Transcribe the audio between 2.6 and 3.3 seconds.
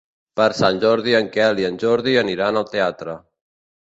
al teatre.